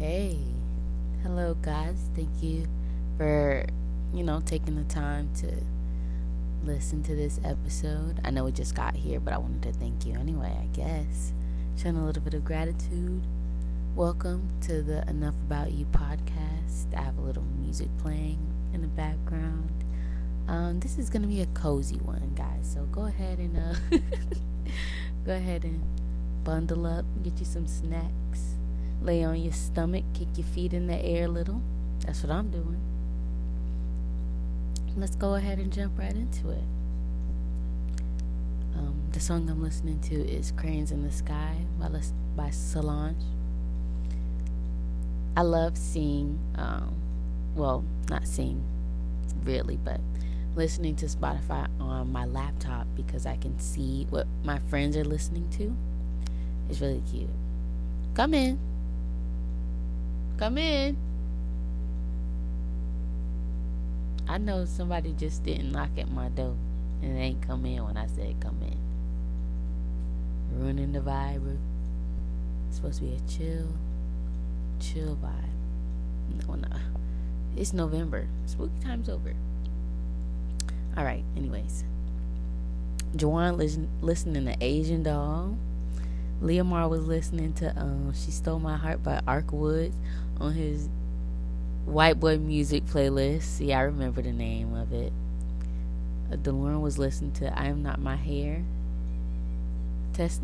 [0.00, 0.38] Okay.
[1.22, 2.08] Hello, guys.
[2.16, 2.66] Thank you
[3.18, 3.66] for,
[4.14, 5.52] you know, taking the time to
[6.64, 8.18] listen to this episode.
[8.24, 11.34] I know we just got here, but I wanted to thank you anyway, I guess.
[11.76, 13.20] Showing a little bit of gratitude.
[13.94, 16.96] Welcome to the Enough About You podcast.
[16.96, 18.38] I have a little music playing
[18.72, 19.84] in the background.
[20.48, 22.70] Um, this is going to be a cozy one, guys.
[22.72, 23.98] So go ahead and uh,
[25.26, 25.82] go ahead and
[26.42, 28.56] bundle up, get you some snacks,
[29.02, 31.60] lay on your stomach, kick your feet in the air a little.
[32.00, 32.80] That's what I'm doing.
[34.96, 36.64] Let's go ahead and jump right into it.
[38.76, 41.88] Um, the song I'm listening to is Cranes in the Sky by,
[42.36, 43.22] by Solange.
[45.36, 46.94] I love seeing, um,
[47.54, 48.62] well, not seeing
[49.44, 50.00] really, but
[50.56, 55.48] listening to Spotify on my laptop because I can see what my friends are listening
[55.50, 55.74] to.
[56.68, 57.30] It's really cute.
[58.14, 58.69] Come in.
[60.40, 60.96] Come in.
[64.26, 66.56] I know somebody just didn't knock at my door
[67.02, 68.78] and they ain't come in when I said come in.
[70.58, 71.58] Ruining the vibe.
[72.68, 73.68] It's supposed to be a chill,
[74.80, 76.48] chill vibe.
[76.48, 76.68] No, no.
[77.54, 78.26] It's November.
[78.46, 79.34] Spooky time's over.
[80.96, 81.24] All right.
[81.36, 81.84] Anyways,
[83.14, 85.58] Juwan listen, listening to Asian Doll.
[86.42, 89.96] Leomar was listening to um, "She Stole My Heart" by Ark Woods
[90.40, 90.88] on his
[91.86, 93.42] White Boy Music playlist.
[93.42, 95.12] See, I remember the name of it.
[96.32, 98.62] Uh, DeLorean was listening to "I Am Not My Hair."
[100.12, 100.42] Test-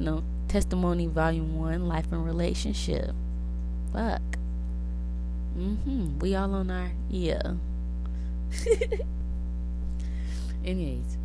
[0.49, 3.15] Testimony Volume One: Life and Relationship.
[3.93, 4.23] Fuck.
[5.59, 6.21] Mhm.
[6.21, 7.55] We all on our yeah.
[10.65, 11.17] Anyways.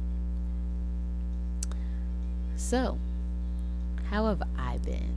[2.56, 2.98] So,
[4.12, 5.16] how have I been?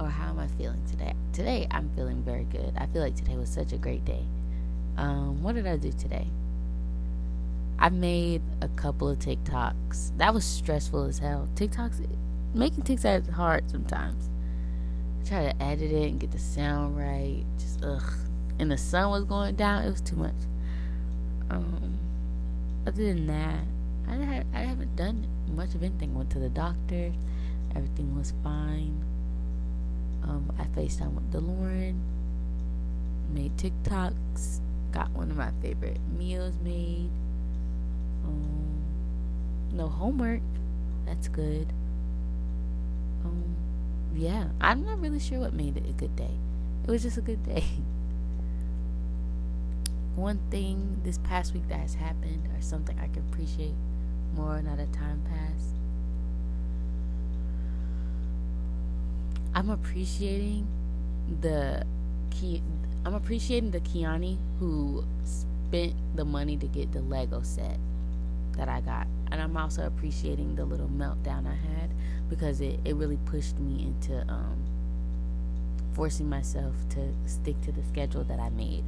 [0.00, 1.14] Or how am I feeling today?
[1.32, 2.74] Today, I'm feeling very good.
[2.76, 4.24] I feel like today was such a great day.
[4.96, 6.26] Um, what did I do today?
[7.78, 10.18] I made a couple of TikToks.
[10.18, 11.48] That was stressful as hell.
[11.54, 12.04] TikToks,
[12.52, 14.28] making TikToks is hard sometimes.
[15.22, 17.44] I try to edit it and get the sound right.
[17.58, 18.12] Just ugh.
[18.58, 19.84] And the sun was going down.
[19.84, 20.34] It was too much.
[21.48, 21.96] Um,
[22.88, 23.60] other than that,
[24.08, 26.12] I, I haven't done much of anything.
[26.14, 27.12] Went to the doctor.
[27.76, 29.04] Everything was fine.
[30.22, 31.98] Um, I FaceTime with DeLorean.
[33.34, 34.60] Made TikToks.
[34.92, 37.10] Got one of my favorite meals made.
[38.24, 38.82] Um,
[39.72, 40.40] no homework.
[41.04, 41.68] That's good.
[43.24, 43.54] Um,
[44.14, 44.48] yeah.
[44.60, 46.38] I'm not really sure what made it a good day.
[46.86, 47.64] It was just a good day.
[50.16, 53.74] one thing this past week that has happened or something I can appreciate
[54.34, 55.74] more now that time passed.
[59.56, 60.68] I'm appreciating
[61.40, 61.86] the
[62.30, 62.62] key
[63.06, 67.78] I'm appreciating the Kiani who spent the money to get the Lego set
[68.58, 69.06] that I got.
[69.30, 71.90] And I'm also appreciating the little meltdown I had
[72.28, 74.62] because it, it really pushed me into um,
[75.94, 78.84] forcing myself to stick to the schedule that I made.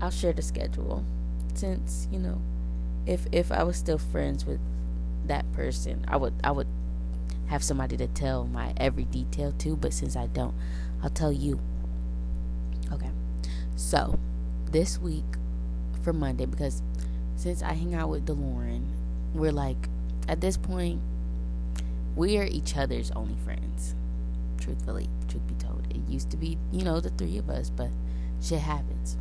[0.00, 1.04] I'll share the schedule
[1.54, 2.40] since you know
[3.04, 4.60] if if I was still friends with
[5.26, 6.68] that person I would I would
[7.46, 10.54] have somebody to tell my every detail to but since I don't
[11.02, 11.60] I'll tell you.
[12.92, 13.10] Okay.
[13.76, 14.18] So
[14.70, 15.24] this week
[16.02, 16.82] for Monday because
[17.36, 18.84] since I hang out with DeLorean
[19.34, 19.88] we're like
[20.28, 21.00] at this point
[22.16, 23.94] we are each other's only friends.
[24.58, 27.90] Truthfully truth be told it used to be you know the three of us but
[28.40, 29.16] shit happens.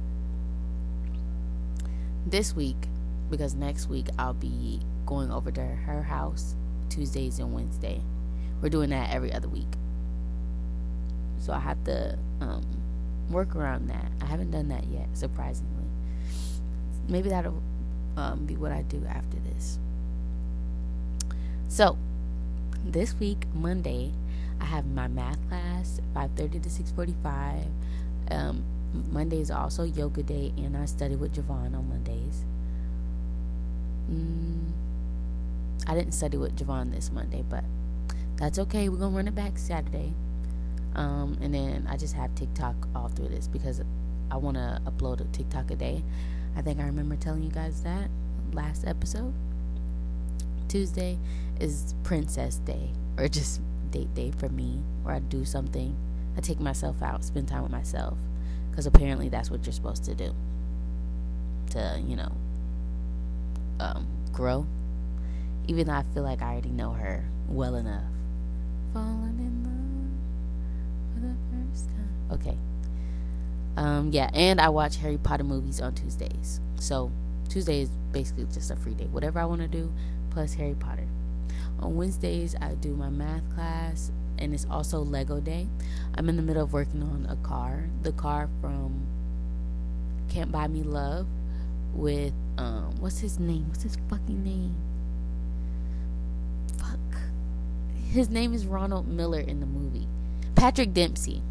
[2.26, 2.88] This week
[3.30, 6.56] because next week I'll be going over to her house
[6.94, 8.02] Tuesdays and Wednesday.
[8.62, 9.68] We're doing that every other week.
[11.40, 12.66] So I have to um,
[13.30, 14.12] work around that.
[14.22, 15.86] I haven't done that yet, surprisingly.
[17.08, 17.62] Maybe that'll
[18.16, 19.80] um, be what I do after this.
[21.68, 21.98] So,
[22.86, 24.12] this week, Monday,
[24.62, 27.66] I have my math class, 5.30 to 6.45.
[28.30, 28.64] Um,
[29.12, 32.46] Monday is also yoga day, and I study with Javon on Mondays.
[34.12, 34.63] Mm,
[35.88, 37.64] I didn't study with Javon this Monday, but
[38.38, 38.90] that's okay.
[38.90, 40.14] We're gonna run it back Saturday.
[40.96, 43.82] Um, and then I just have TikTok all through this because
[44.30, 46.04] I want to upload a TikTok a day.
[46.56, 48.10] I think I remember telling you guys that
[48.52, 49.34] last episode.
[50.68, 51.18] Tuesday
[51.60, 55.96] is Princess Day, or just date day for me, where I do something.
[56.38, 58.18] I take myself out, spend time with myself
[58.74, 60.34] because apparently that's what you're supposed to do
[61.70, 62.32] to you know
[63.80, 64.66] um, grow
[65.68, 68.04] even though i feel like i already know her well enough
[68.94, 72.58] falling in love for the first time okay
[73.76, 76.60] Um, yeah, and I watch Harry Potter movies on Tuesdays.
[76.80, 77.12] So
[77.50, 79.06] Tuesday is basically just a free day.
[79.06, 79.92] Whatever I want to do,
[80.30, 81.08] plus Harry Potter.
[81.80, 85.68] On Wednesdays, I do my math class, and it's also Lego Day.
[86.16, 87.86] I'm in the middle of working on a car.
[88.04, 89.08] The car from
[90.30, 91.28] Can't Buy Me Love
[91.94, 93.68] with, um, what's his name?
[93.70, 94.76] What's his fucking name?
[98.14, 100.08] His name is Ronald Miller in the movie.
[100.54, 101.42] Patrick Dempsey.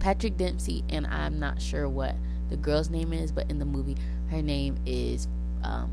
[0.00, 2.14] Patrick Dempsey, and I'm not sure what
[2.50, 3.96] the girl's name is, but in the movie,
[4.28, 5.26] her name is
[5.62, 5.90] um,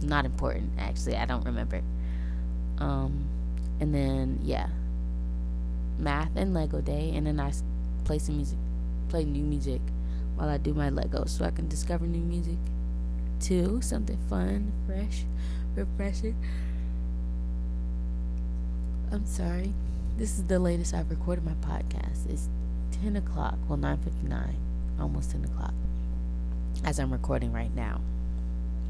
[0.00, 0.70] not important.
[0.78, 1.82] Actually, I don't remember.
[2.78, 3.22] Um,
[3.80, 4.68] and then yeah,
[5.98, 7.52] math and Lego day, and then I
[8.04, 8.58] play some music,
[9.10, 9.82] play new music
[10.36, 12.56] while I do my Lego, so I can discover new music
[13.40, 13.82] too.
[13.82, 15.26] Something fun, fresh,
[15.76, 16.36] refreshing.
[19.12, 19.74] I'm sorry.
[20.16, 22.30] This is the latest I've recorded my podcast.
[22.30, 22.48] It's
[23.02, 24.54] 10 o'clock, well, 9.59,
[24.98, 25.74] almost 10 o'clock,
[26.82, 28.00] as I'm recording right now.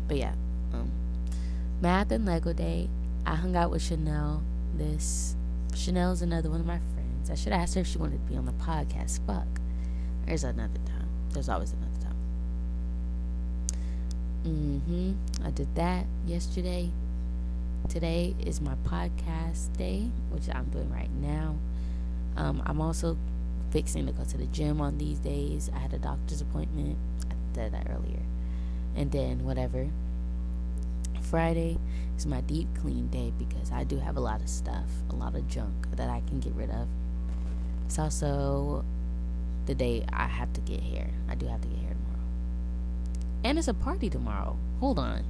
[0.06, 0.34] But yeah,
[0.72, 0.92] um,
[1.80, 2.88] math and Lego day.
[3.26, 4.42] I hung out with Chanel.
[4.76, 5.34] This
[5.74, 7.28] Chanel's another one of my friends.
[7.28, 9.18] I should ask her if she wanted to be on the podcast.
[9.26, 9.46] Fuck.
[10.26, 11.08] There's another time.
[11.32, 12.16] There's always another time.
[14.46, 15.46] Mm-hmm.
[15.46, 16.90] I did that yesterday.
[17.88, 21.56] Today is my podcast day, which I'm doing right now.
[22.36, 23.18] Um, I'm also
[23.70, 25.70] fixing to go to the gym on these days.
[25.74, 26.96] I had a doctor's appointment.
[27.30, 28.22] I did that earlier.
[28.96, 29.88] And then whatever.
[31.20, 31.78] Friday
[32.16, 35.34] is my deep clean day because I do have a lot of stuff, a lot
[35.34, 36.88] of junk that I can get rid of.
[37.86, 38.84] It's also
[39.66, 41.10] the day I have to get hair.
[41.28, 42.26] I do have to get hair tomorrow.
[43.44, 44.56] And it's a party tomorrow.
[44.80, 45.24] Hold on.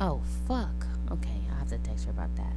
[0.00, 0.86] Oh, fuck.
[1.10, 2.52] Okay, I'll have to text her about that.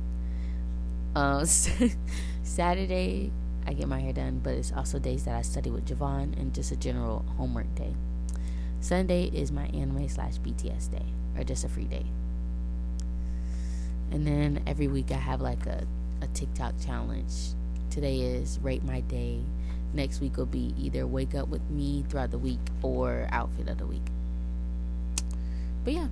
[1.15, 1.45] Uh,
[2.43, 3.31] Saturday,
[3.65, 6.53] I get my hair done, but it's also days that I study with Javon and
[6.53, 7.93] just a general homework day.
[8.79, 11.05] Sunday is my anime slash BTS day,
[11.37, 12.05] or just a free day.
[14.11, 15.85] And then every week I have like a,
[16.21, 17.33] a TikTok challenge.
[17.89, 19.41] Today is Rate My Day.
[19.93, 23.77] Next week will be either Wake Up With Me throughout the week or Outfit of
[23.77, 24.05] the Week.
[25.83, 26.07] But yeah,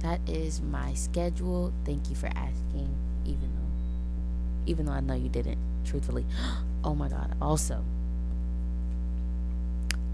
[0.00, 1.72] that is my schedule.
[1.84, 2.94] Thank you for asking,
[3.24, 5.58] even though, even though I know you didn't.
[5.84, 6.26] Truthfully,
[6.84, 7.34] oh my god.
[7.40, 7.84] Also,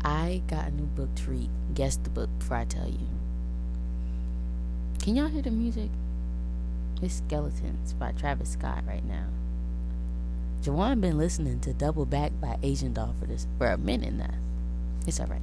[0.05, 1.51] I got a new book to read.
[1.75, 3.09] Guess the book before I tell you.
[5.01, 5.91] Can y'all hear the music?
[7.03, 9.27] It's Skeletons by Travis Scott right now.
[10.63, 14.35] Jawan been listening to Double Back by Asian Doll for this for a minute now.
[15.07, 15.43] It's alright.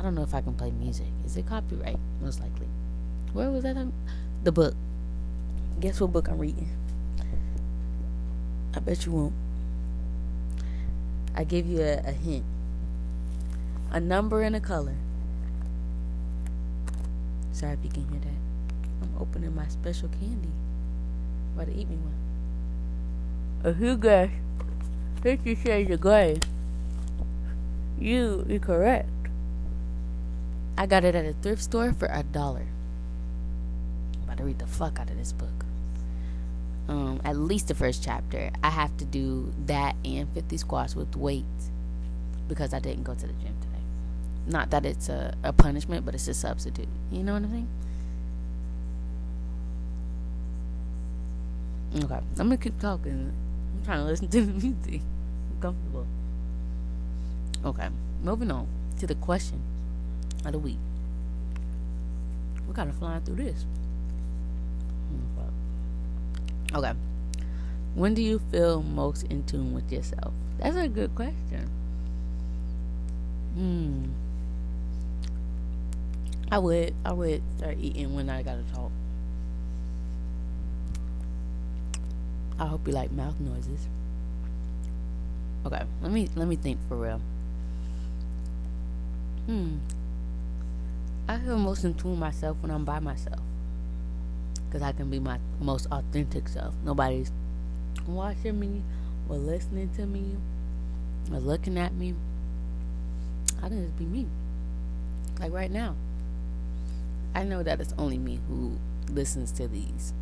[0.00, 1.08] I don't know if I can play music.
[1.26, 1.98] Is it copyright?
[2.22, 2.66] Most likely.
[3.34, 3.76] Where was that?
[3.76, 3.92] On?
[4.42, 4.74] The book.
[5.78, 6.70] Guess what book I'm reading?
[8.74, 9.34] I bet you won't.
[11.34, 12.46] I give you a, a hint.
[13.90, 14.94] A number and a color.
[17.52, 19.02] Sorry if you can hear that.
[19.02, 20.48] I'm opening my special candy.
[21.54, 23.70] About to eat me one.
[23.70, 24.30] If you guess
[25.20, 26.40] 50 shades of gray,
[27.98, 29.10] you, you're correct.
[30.80, 32.64] I got it at a thrift store for a dollar.
[34.14, 35.66] I'm about to read the fuck out of this book.
[36.88, 38.50] Um, at least the first chapter.
[38.64, 41.70] I have to do that and 50 squats with weights
[42.48, 43.82] because I didn't go to the gym today.
[44.46, 46.88] Not that it's a, a punishment, but it's a substitute.
[47.12, 47.68] You know what I'm saying?
[52.04, 53.34] Okay, I'm gonna keep talking.
[53.76, 55.02] I'm trying to listen to the music.
[55.50, 56.06] I'm comfortable.
[57.66, 57.88] Okay,
[58.22, 58.66] moving on
[58.98, 59.60] to the question
[60.44, 60.78] of the week.
[62.66, 63.64] We're kind of flying through this.
[66.72, 66.92] Okay.
[67.94, 70.32] When do you feel most in tune with yourself?
[70.58, 71.68] That's a good question.
[73.54, 74.04] Hmm.
[76.52, 78.92] I would I would start eating when I gotta talk.
[82.58, 83.88] I hope you like mouth noises.
[85.66, 87.20] Okay, let me let me think for real.
[89.46, 89.78] Hmm.
[91.30, 93.38] I feel most in tune myself when I'm by myself.
[94.66, 96.74] Because I can be my most authentic self.
[96.84, 97.30] Nobody's
[98.04, 98.82] watching me
[99.28, 100.34] or listening to me
[101.32, 102.16] or looking at me.
[103.62, 104.26] I can just be me.
[105.38, 105.94] Like right now.
[107.32, 108.76] I know that it's only me who
[109.08, 110.12] listens to these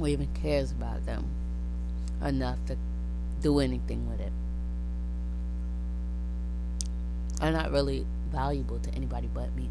[0.00, 1.26] or even cares about them
[2.24, 2.78] enough to
[3.42, 4.32] do anything with it.
[7.42, 9.68] Are not really valuable to anybody but me.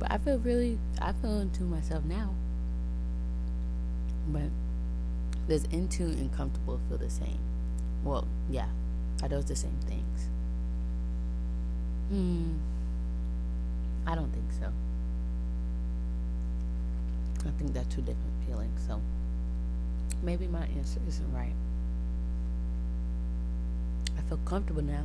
[0.00, 2.34] But I feel really, I feel into myself now.
[4.26, 4.50] But
[5.46, 7.38] does in tune and comfortable feel the same?
[8.02, 8.68] Well, yeah.
[9.22, 10.28] Are those the same things?
[12.08, 12.54] Hmm.
[14.06, 14.72] I don't think so.
[17.46, 18.80] I think they're two different feelings.
[18.86, 19.00] So
[20.22, 21.54] maybe my answer isn't right.
[24.16, 25.04] I feel comfortable now.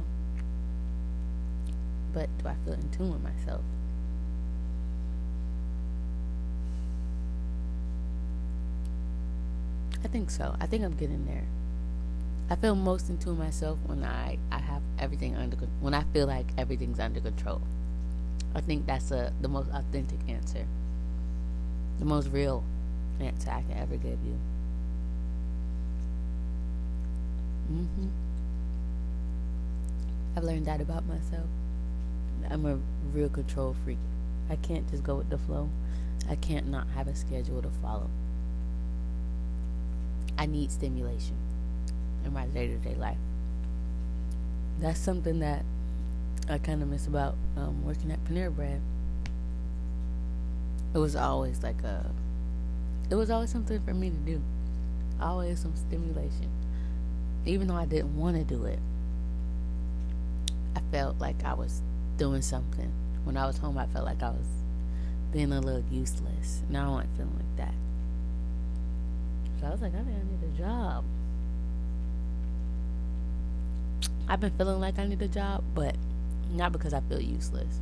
[2.13, 3.61] But do I feel in tune with myself?
[10.05, 10.55] I think so.
[10.62, 11.45] I think I'm getting there.
[12.47, 16.45] I feel most into myself when I, I have everything under when I feel like
[16.59, 17.59] everything's under control.
[18.53, 20.67] I think that's a the most authentic answer.
[21.97, 22.63] The most real
[23.19, 24.38] answer I can ever give you.
[27.71, 28.09] Mhm.
[30.38, 31.47] I've learned that about myself.
[32.47, 32.77] I'm a
[33.12, 33.97] real control freak.
[34.51, 35.67] I can't just go with the flow.
[36.29, 38.12] I can't not have a schedule to follow.
[40.37, 41.35] I need stimulation
[42.25, 43.17] in my day to day life.
[44.79, 45.63] That's something that
[46.49, 48.81] I kind of miss about um, working at Panera Bread.
[50.93, 52.05] It was always like a,
[53.09, 54.41] it was always something for me to do.
[55.21, 56.49] Always some stimulation.
[57.45, 58.79] Even though I didn't want to do it,
[60.75, 61.81] I felt like I was
[62.17, 62.91] doing something.
[63.23, 64.47] When I was home, I felt like I was
[65.31, 66.61] being a little useless.
[66.69, 67.73] Now I wasn't feeling like that.
[69.59, 71.03] So I was like, I think I need a job.
[74.27, 75.95] I've been feeling like I need a job, but
[76.51, 77.79] not because I feel useless.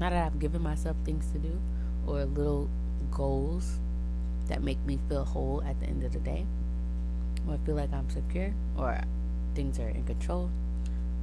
[0.00, 1.60] Not that I've given myself things to do
[2.06, 2.68] or little
[3.10, 3.78] goals
[4.48, 6.44] that make me feel whole at the end of the day,
[7.48, 9.00] or feel like I'm secure or
[9.54, 10.50] things are in control.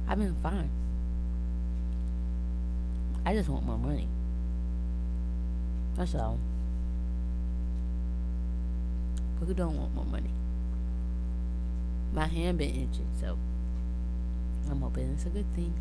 [0.08, 0.70] I've been fine.
[3.24, 4.08] I just want more money.
[5.96, 6.38] That's all.
[9.40, 10.30] But who don't want more money?
[12.12, 13.38] My hand been itching, so
[14.70, 15.72] I'm hoping it's a good thing.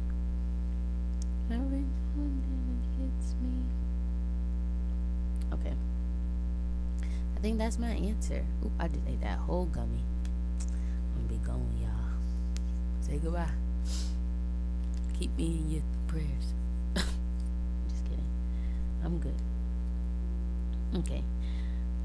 [5.51, 5.73] Okay.
[7.35, 8.45] I think that's my answer.
[8.63, 10.03] Oop, I just ate that whole gummy.
[10.61, 11.89] I'm gonna be going, y'all.
[13.01, 13.49] Say goodbye.
[15.19, 16.53] Keep me in your prayers.
[16.95, 18.23] just kidding.
[19.03, 19.35] I'm good.
[20.95, 21.23] Okay.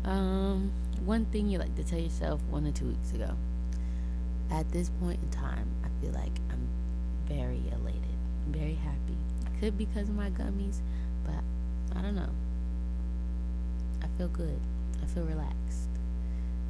[0.05, 0.73] Um,
[1.05, 3.31] one thing you like to tell yourself one or two weeks ago.
[4.51, 6.69] At this point in time, I feel like I'm
[7.27, 8.19] very elated,
[8.49, 9.17] very happy.
[9.61, 10.81] Could be because of my gummies,
[11.25, 11.43] but
[11.97, 12.31] I don't know.
[14.03, 14.61] I feel good.
[15.03, 15.89] I feel relaxed.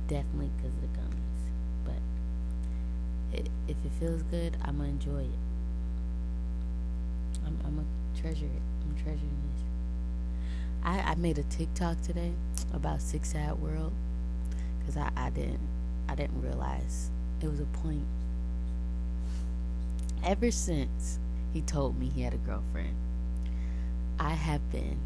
[0.07, 1.43] Definitely because of the gummies.
[1.85, 5.39] But it, if it feels good, I'm going to enjoy it.
[7.45, 8.63] I'm, I'm going to treasure it.
[8.83, 9.54] I'm treasuring this.
[10.85, 12.33] I, I made a TikTok today
[12.73, 13.93] about Six Sad World
[14.79, 15.61] because I, I didn't
[16.09, 17.11] I didn't realize
[17.41, 18.05] it was a point.
[20.23, 21.19] Ever since
[21.53, 22.95] he told me he had a girlfriend,
[24.19, 24.99] I have been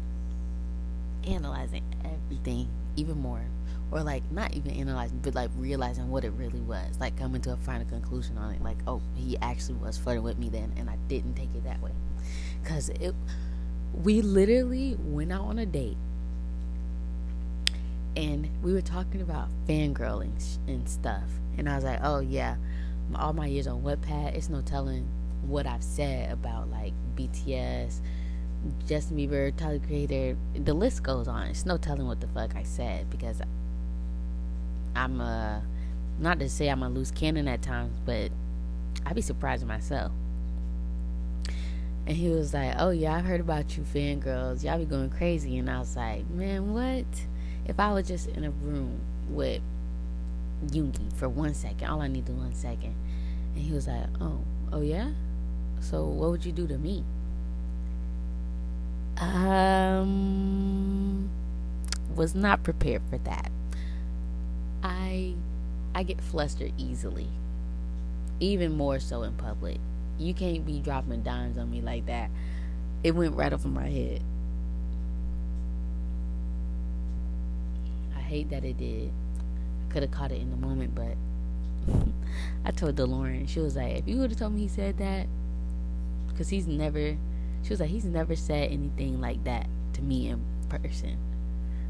[1.25, 3.43] analyzing everything even more,
[3.91, 7.53] or like not even analyzing, but like realizing what it really was, like coming to
[7.53, 8.61] a final conclusion on it.
[8.61, 11.81] Like, oh, he actually was flirting with me then, and I didn't take it that
[11.81, 11.91] way,
[12.65, 13.15] cause it
[13.93, 15.97] we literally went out on a date
[18.15, 20.31] and we were talking about fangirling
[20.67, 21.23] and stuff.
[21.57, 22.55] And I was like, oh, yeah,
[23.15, 25.07] all my years on Wattpad, it's no telling
[25.43, 27.99] what I've said about like BTS,
[28.87, 30.37] Justin Bieber, Tyler Creator.
[30.55, 31.47] The list goes on.
[31.47, 33.41] It's no telling what the fuck I said because
[34.95, 35.63] I'm a,
[36.19, 38.31] not to say I'm a loose cannon at times, but
[39.05, 40.11] I'd be surprised myself.
[42.09, 44.63] And he was like, "Oh yeah, I've heard about you fangirls.
[44.63, 47.05] Y'all be going crazy." And I was like, "Man, what?
[47.67, 48.99] If I was just in a room
[49.29, 49.61] with
[50.65, 52.95] Yoongi for one second, all I need is one second."
[53.53, 54.39] And he was like, "Oh,
[54.73, 55.11] oh yeah.
[55.81, 57.03] So what would you do to me?"
[59.19, 60.09] Um,
[62.15, 63.51] was not prepared for that.
[64.81, 65.35] I
[65.93, 67.27] I get flustered easily,
[68.39, 69.77] even more so in public
[70.19, 72.29] you can't be dropping dimes on me like that.
[73.03, 74.21] It went right over my head.
[78.15, 79.11] I hate that it did.
[79.11, 81.15] I could have caught it in the moment, but
[82.65, 85.27] I told DeLorean, she was like, if you would have told me he said that,
[86.27, 87.17] because he's never,
[87.63, 91.17] she was like, he's never said anything like that to me in person.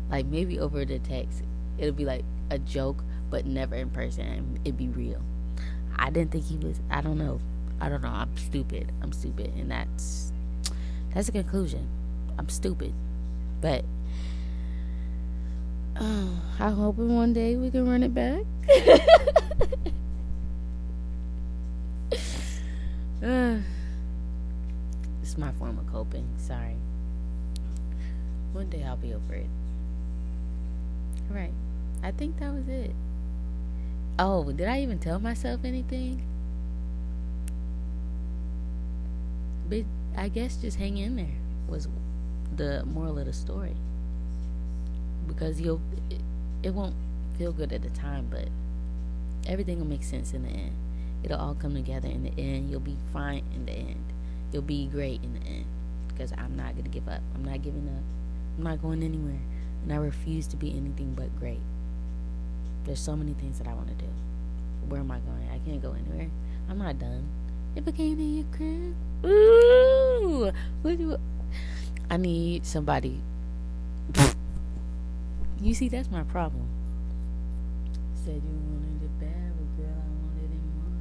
[0.10, 1.44] Like maybe over the text,
[1.80, 4.60] it'll be like a joke, but never in person.
[4.64, 5.22] It'd be real.
[5.98, 7.40] I didn't think he was, I don't know.
[7.82, 8.10] I don't know.
[8.10, 8.92] I'm stupid.
[9.02, 10.32] I'm stupid, and that's
[11.14, 11.88] that's a conclusion.
[12.38, 12.94] I'm stupid,
[13.62, 13.84] but
[16.02, 18.44] Oh, I'm hoping one day we can run it back.
[23.22, 23.58] uh,
[25.22, 26.26] it's my form of coping.
[26.38, 26.78] Sorry.
[28.54, 29.50] One day I'll be over it.
[31.30, 31.52] All right.
[32.02, 32.96] I think that was it.
[34.18, 36.22] Oh, did I even tell myself anything?
[39.70, 39.84] But
[40.18, 41.88] I guess just hang in there was
[42.56, 43.76] the moral of the story.
[45.28, 46.22] Because you'll, it,
[46.64, 46.96] it won't
[47.38, 48.50] feel good at the time, but
[49.48, 50.74] everything will make sense in the end.
[51.24, 52.72] It'll all come together in the end.
[52.72, 54.04] You'll be fine in the end.
[54.52, 55.66] You'll be great in the end.
[56.08, 57.22] Because I'm not going to give up.
[57.36, 58.04] I'm not giving up.
[58.58, 59.40] I'm not going anywhere.
[59.84, 61.62] And I refuse to be anything but great.
[62.86, 64.12] There's so many things that I want to do.
[64.88, 65.50] Where am I going?
[65.54, 66.30] I can't go anywhere.
[66.70, 67.28] I'm not done.
[67.76, 68.96] If I came in your crib,
[69.26, 70.52] ooh,
[72.10, 73.22] I need somebody?
[75.62, 76.68] you see, that's my problem.
[78.16, 80.94] Said you wanted it bad, but girl, I wanted it more.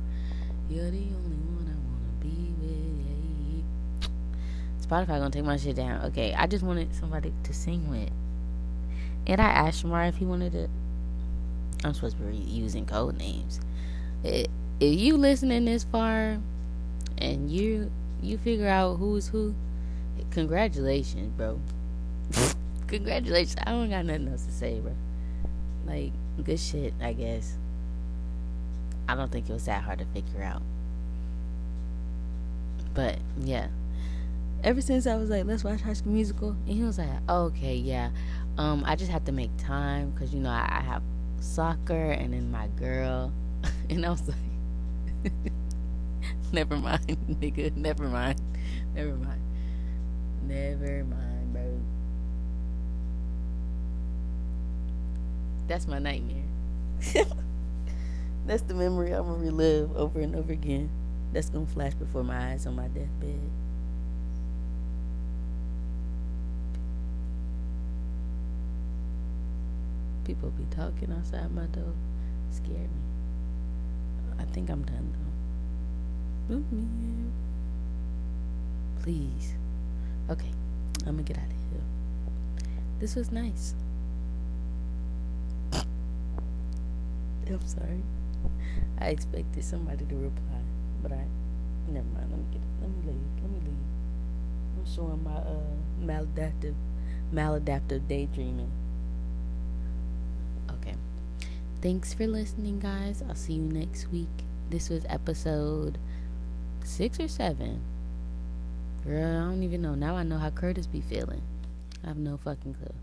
[0.68, 2.78] You're the only one I wanna be with.
[4.88, 6.04] Spotify gonna take my shit down.
[6.06, 8.10] Okay, I just wanted somebody to sing with.
[9.26, 10.68] And I asked Shamar if he wanted to.
[11.84, 13.60] I'm supposed to be using code names.
[14.24, 14.48] If
[14.80, 16.38] you listening this far,
[17.18, 17.90] and you
[18.22, 19.54] you figure out who's who,
[20.30, 21.60] congratulations, bro.
[22.86, 23.56] congratulations.
[23.64, 24.92] I don't got nothing else to say, bro.
[25.86, 26.12] Like
[26.44, 27.56] good shit, I guess.
[29.08, 30.62] I don't think it was that hard to figure out.
[32.94, 33.68] But yeah.
[34.64, 37.76] Ever since I was like, let's watch High School Musical, and he was like, okay,
[37.76, 38.10] yeah.
[38.58, 41.02] Um, I just have to make time because you know I, I have
[41.38, 43.32] soccer and then my girl,
[43.90, 45.32] and I was like,
[46.52, 47.06] never mind,
[47.40, 48.40] nigga, never mind,
[48.94, 49.40] never mind,
[50.42, 51.80] never mind, bro.
[55.66, 56.44] That's my nightmare.
[58.46, 60.88] That's the memory I'm gonna relive over and over again.
[61.32, 63.50] That's gonna flash before my eyes on my deathbed.
[70.24, 71.92] People be talking outside my door.
[72.50, 73.02] Scared me.
[74.38, 75.27] I think I'm done though.
[79.02, 79.54] Please.
[80.30, 80.50] Okay.
[81.06, 81.82] I'm gonna get out of here.
[83.00, 83.74] This was nice.
[85.72, 85.86] I'm
[87.66, 88.02] sorry.
[88.98, 90.60] I expected somebody to reply,
[91.02, 91.24] but I
[91.88, 92.30] never mind.
[92.30, 92.62] Let me get.
[92.80, 93.42] Let me leave.
[93.42, 93.84] Let me leave.
[94.78, 96.74] I'm showing my uh maladaptive,
[97.32, 98.70] maladaptive daydreaming.
[100.70, 100.94] Okay.
[101.82, 103.22] Thanks for listening, guys.
[103.28, 104.28] I'll see you next week.
[104.70, 105.98] This was episode
[106.84, 107.80] six or seven.
[109.04, 109.94] Girl, I don't even know.
[109.94, 111.42] Now I know how Curtis be feeling.
[112.04, 112.94] I have no fucking clue.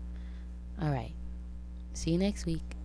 [0.80, 1.12] All right.
[1.94, 2.75] See you next week.